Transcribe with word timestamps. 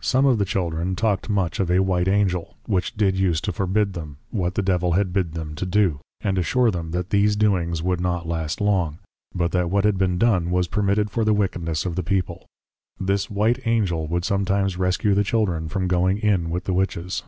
Some 0.00 0.26
of 0.26 0.38
the 0.38 0.44
\Children\, 0.44 0.96
talked 0.96 1.28
much 1.30 1.60
of 1.60 1.70
a 1.70 1.78
\White 1.78 2.08
Angel\, 2.08 2.56
which 2.66 2.96
did 2.96 3.16
use 3.16 3.40
to 3.42 3.52
\Forbid\ 3.52 3.92
them, 3.92 4.16
what 4.30 4.56
the 4.56 4.62
Devil 4.64 4.94
had 4.94 5.12
bid 5.12 5.34
them 5.34 5.54
to 5.54 5.64
do, 5.64 6.00
and 6.20 6.36
\Assure\ 6.38 6.72
them 6.72 6.90
that 6.90 7.10
these 7.10 7.36
doings 7.36 7.80
would 7.80 8.00
\Not 8.00 8.26
last 8.26 8.60
long\; 8.60 8.98
but 9.32 9.52
that 9.52 9.70
what 9.70 9.84
had 9.84 9.96
been 9.96 10.18
done 10.18 10.50
was 10.50 10.66
permitted 10.66 11.08
for 11.08 11.24
the 11.24 11.32
wickedness 11.32 11.86
of 11.86 11.94
the 11.94 12.02
People. 12.02 12.46
This 12.98 13.30
\White 13.30 13.64
Angel\, 13.64 14.08
would 14.08 14.24
sometimes 14.24 14.76
rescue 14.76 15.14
the 15.14 15.22
Children, 15.22 15.68
from 15.68 15.86
\Going 15.86 16.18
in\, 16.18 16.50
with 16.50 16.64
the 16.64 16.74
Witches. 16.74 17.22